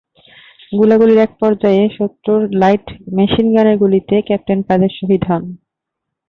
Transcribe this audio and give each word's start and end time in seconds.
গোলাগুলির 0.71 1.19
এক 1.19 1.31
পর্যায়ে 1.41 1.83
শত্রুর 1.97 2.41
লাইট 2.61 2.85
মেশিনগানের 3.15 3.77
গুলিতে 3.81 4.15
ক্যাপ্টেন 4.27 4.59
কাদের 4.67 4.91
শহীদ 4.97 5.21
হন। 5.29 5.43